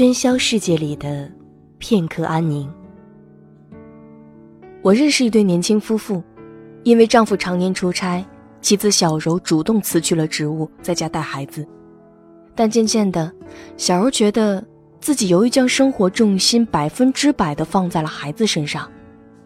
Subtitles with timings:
[0.00, 1.30] 喧嚣世界里的
[1.76, 2.66] 片刻安宁。
[4.80, 6.22] 我认识一对年轻夫妇，
[6.84, 8.24] 因为丈夫常年出差，
[8.62, 11.68] 妻子小柔主动辞去了职务，在家带孩子。
[12.54, 13.30] 但渐渐的，
[13.76, 14.66] 小柔觉得
[15.02, 18.90] 自己由于将生活重心百分之百的放在了孩子身上，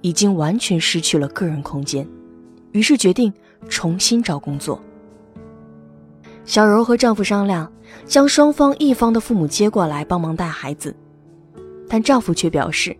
[0.00, 2.06] 已经完全失去了个人空间，
[2.70, 3.34] 于是决定
[3.68, 4.80] 重新找工作。
[6.46, 7.70] 小柔和丈夫商量，
[8.06, 10.94] 将双方一方的父母接过来帮忙带孩子，
[11.88, 12.96] 但丈夫却表示，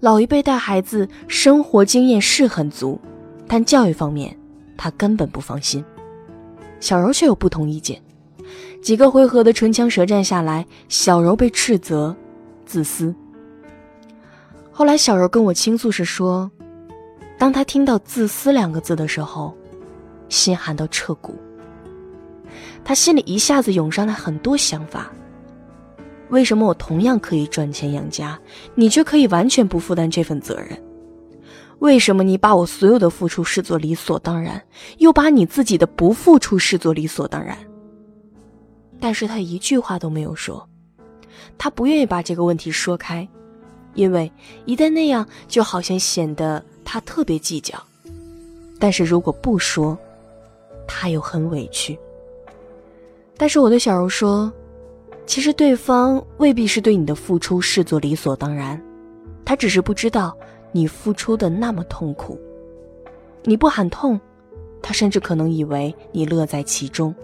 [0.00, 3.00] 老一辈带孩子生活经验是很足，
[3.46, 4.36] 但教育方面
[4.76, 5.82] 他根本不放心。
[6.80, 8.02] 小柔却有不同意见，
[8.82, 12.14] 几个回合的唇枪舌战下来，小柔被斥责
[12.66, 13.14] 自私。
[14.72, 16.50] 后来小柔跟我倾诉时说，
[17.38, 19.54] 当她听到“自私”两个字的时候，
[20.28, 21.34] 心寒到彻骨。
[22.88, 25.10] 他心里一下子涌上来很多想法。
[26.28, 28.38] 为什么我同样可以赚钱养家，
[28.76, 30.80] 你却可以完全不负担这份责任？
[31.80, 34.62] 为什么你把我所有的付出视作理所当然，
[34.98, 37.58] 又把你自己的不付出视作理所当然？
[39.00, 40.64] 但是他一句话都没有说，
[41.58, 43.28] 他不愿意把这个问题说开，
[43.94, 44.30] 因为
[44.64, 47.74] 一旦那样，就好像显得他特别计较。
[48.78, 49.98] 但是如果不说，
[50.86, 51.98] 他又很委屈。
[53.38, 54.50] 但是我对小柔说
[55.26, 58.80] ：“其实对方未必是对你的付出视作理所当然，
[59.44, 60.34] 他只是不知道
[60.72, 62.40] 你付出的那么痛苦。
[63.44, 64.18] 你不喊痛，
[64.80, 67.14] 他甚至可能以为你乐在其中。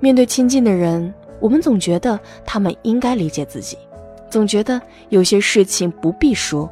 [0.00, 3.78] 面对亲近的人，我们总觉得他们应该理解自己，
[4.28, 4.78] 总觉得
[5.08, 6.68] 有些事情不必说，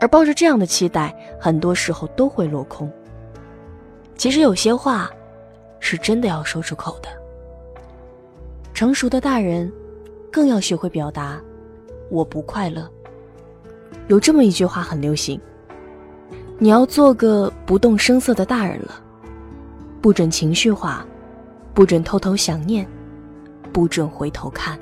[0.00, 2.90] 而抱着这样的期待，很多时候都会落空。
[4.16, 5.10] 其实有些话。”
[5.80, 7.08] 是真的要说出口的。
[8.74, 9.72] 成熟的大人，
[10.30, 11.40] 更要学会表达
[12.10, 12.88] “我不快乐”。
[14.08, 15.40] 有这么一句话很流行
[16.58, 19.02] ：“你要做个不动声色的大人了，
[20.00, 21.06] 不准情绪化，
[21.74, 22.86] 不准偷偷想念，
[23.72, 24.78] 不准回头看。”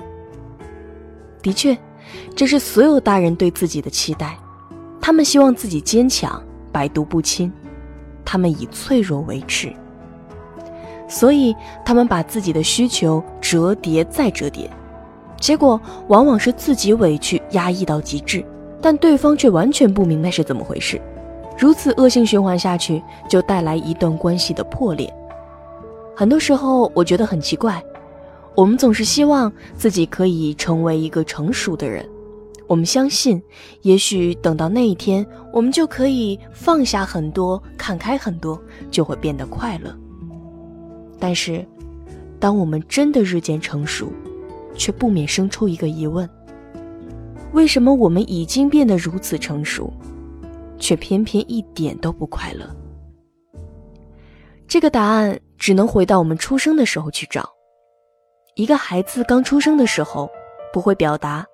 [1.41, 1.77] 的确，
[2.35, 4.37] 这是所有大人对自己的期待。
[5.01, 7.49] 他们希望自己坚强，百毒不侵；
[8.25, 9.73] 他们以脆弱为耻。
[11.07, 14.69] 所以，他们把自己的需求折叠再折叠，
[15.39, 15.79] 结果
[16.09, 18.43] 往往是自己委屈压抑到极致，
[18.81, 21.01] 但对方却完全不明白是怎么回事。
[21.57, 25.11] 如此恶性循环下去，就带来一段关系的破裂。
[26.15, 27.83] 很多时候，我觉得很奇怪，
[28.53, 32.07] 我们总是希望自己可以成为一个成熟的人，
[32.67, 33.41] 我们相信，
[33.81, 39.95] 也许等到那一天，我们就可以放下很多，看开很多，就会变得快乐。
[41.19, 41.65] 但是，
[42.39, 44.11] 当我们真的日渐成熟，
[44.75, 46.29] 却不免生出一个疑问：
[47.53, 49.91] 为什么我们已经变得如此成熟，
[50.77, 52.69] 却偏偏一点都不快乐？
[54.67, 57.49] 这个答案只能回到我们出生的时候去找。
[58.55, 60.29] 一个孩子刚出生的时候
[60.71, 61.45] 不会表达，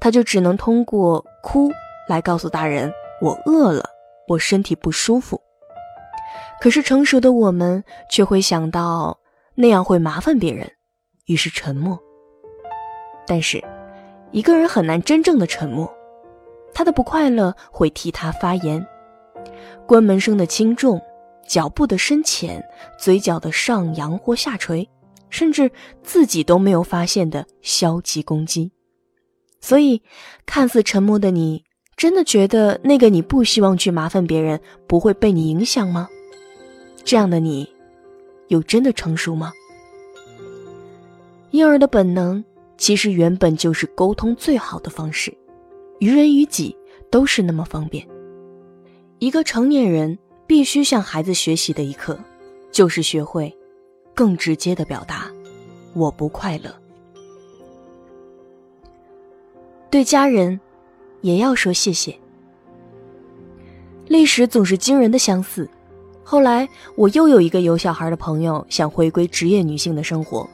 [0.00, 1.70] 他就只能通过哭
[2.08, 2.92] 来告诉大人
[3.22, 3.84] ：“我饿了，
[4.26, 5.40] 我身体不舒服。”
[6.60, 9.18] 可是成熟的我们却会想到
[9.54, 10.70] 那样会麻烦别人，
[11.26, 11.98] 于是沉默。
[13.26, 13.62] 但是，
[14.32, 15.92] 一个人很难真正的沉默，
[16.72, 18.84] 他的不快乐会替他发言。
[19.86, 21.00] 关门声的轻重，
[21.46, 22.62] 脚步的深浅，
[22.98, 24.88] 嘴角的上扬或下垂，
[25.30, 25.70] 甚至
[26.02, 28.72] 自己都没有发现的消极攻击。
[29.60, 30.02] 所以，
[30.46, 31.64] 看似沉默的你，
[31.96, 36.08] 真的觉得那个你不希望去麻烦别人，不会被你影响吗？
[37.04, 37.68] 这样的你，
[38.48, 39.52] 有真的成熟吗？
[41.50, 42.44] 婴儿的本能
[42.76, 45.36] 其实原本就是沟通最好的方式，
[45.98, 46.76] 于人于己
[47.10, 48.06] 都是那么方便。
[49.18, 50.16] 一个成年人
[50.46, 52.18] 必须向孩子学习的一课，
[52.70, 53.54] 就是学会
[54.14, 55.30] 更直接的表达
[55.94, 56.74] “我不快乐”。
[59.90, 60.60] 对家人，
[61.22, 62.14] 也要说谢谢。
[64.06, 65.68] 历史总是惊人的相似。
[66.30, 70.46] 后来，我又有一个有小孩的朋友想回归职业女性的生活。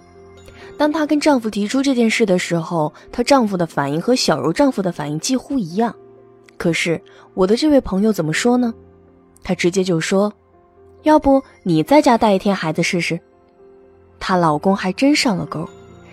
[0.78, 5.92] 当她跟丈夫提出这件事的时候，她丈夫的反应和小柔丈夫的反应几乎一样。
[6.56, 7.02] 可是
[7.34, 8.72] 我的这位朋友怎么说呢？
[9.42, 10.32] 她直接就说
[11.02, 13.18] ：“要不你在家带一天孩子试试？”
[14.20, 15.68] 她老公还真上了钩，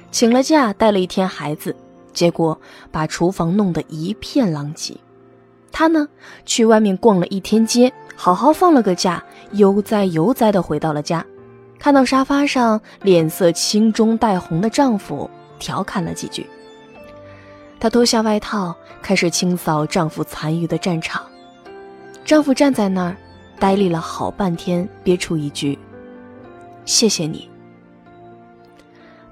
[0.10, 1.75] 请了假带了一天孩子，
[2.13, 2.60] 结果
[2.90, 4.98] 把厨房弄得一片狼藉。
[5.72, 6.08] 她呢，
[6.48, 7.94] 去外面逛了一天街。
[8.24, 9.24] 好好放了个假，
[9.54, 11.26] 悠哉悠哉地回到了家，
[11.80, 15.28] 看到沙发上脸色青中带红的丈夫，
[15.58, 16.46] 调侃了几句。
[17.80, 21.24] 她脱下外套，开始清扫丈夫残余的战场。
[22.24, 23.18] 丈夫站在那儿，
[23.58, 25.76] 呆立了好半天，憋出一句
[26.86, 27.50] ：“谢谢你。”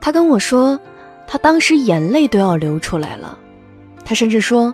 [0.02, 0.80] 她跟我说，
[1.28, 3.38] 她当时眼泪都要流出来了。
[4.04, 4.74] 她甚至说，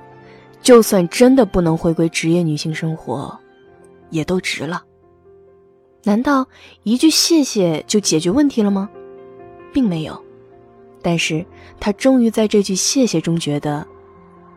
[0.61, 3.37] 就算真的不能回归职业女性生活，
[4.15, 4.83] 也都值了。
[6.03, 6.47] 难道
[6.83, 8.89] 一句谢谢就解决问题了吗？
[9.73, 10.23] 并没有。
[11.01, 11.45] 但是
[11.79, 13.85] 他终于在这句谢谢中觉得，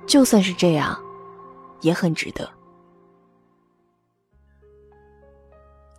[0.06, 0.98] 就算是这样，
[1.82, 2.48] 也很值得。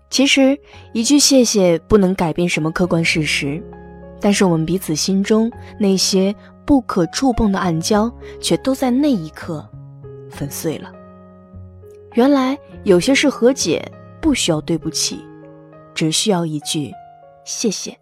[0.09, 0.57] 其实
[0.91, 3.63] 一句谢谢不能改变什么客观事实，
[4.19, 6.35] 但是我们彼此心中那些
[6.65, 8.11] 不可触碰的暗礁，
[8.41, 9.63] 却都在那一刻
[10.31, 10.91] 粉碎了。
[12.13, 13.83] 原来有些事和解
[14.21, 15.19] 不需要对不起，
[15.93, 16.91] 只需要一句
[17.45, 17.95] 谢谢。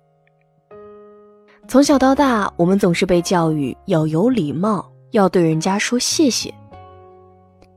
[1.67, 6.53] 从小到大，我们总是被教育要有礼貌，要对人家说谢谢。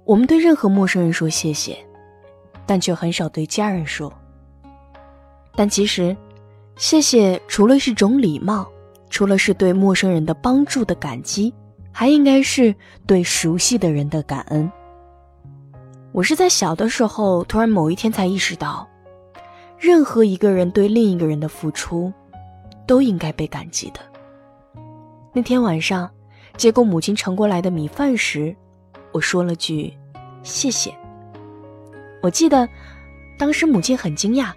[0.05, 1.77] 我们对任何陌生人说谢谢，
[2.67, 4.12] 但却很少对家人说。
[5.56, 6.17] 但其实，
[6.77, 8.69] 谢谢除了是种礼貌，
[9.09, 11.53] 除了是对陌生人的帮助的感激，
[11.93, 12.75] 还应该是
[13.06, 14.71] 对熟悉的人的感恩。
[16.12, 18.88] 我是在小的时候，突然某一天才意识到，
[19.78, 22.12] 任何一个人对另一个人的付出，
[22.86, 24.00] 都应该被感激的。
[25.32, 26.10] 那天晚上，
[26.56, 28.54] 接过母亲盛过来的米饭时，
[29.12, 29.96] 我说了句
[30.42, 30.92] “谢谢”。
[32.20, 32.68] 我记得，
[33.38, 34.52] 当时母亲很惊讶。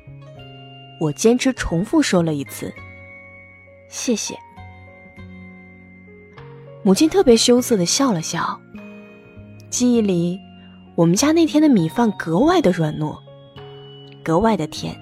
[0.99, 2.73] 我坚持重复说了一次
[3.89, 4.35] ：“谢谢。”
[6.81, 8.59] 母亲特别羞涩的笑了笑。
[9.69, 10.39] 记忆里，
[10.95, 13.17] 我们家那天的米饭格外的软糯，
[14.23, 14.95] 格外的甜。